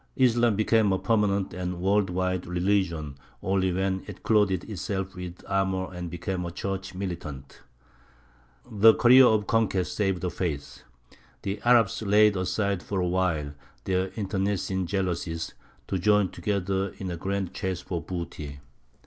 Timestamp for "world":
1.79-2.09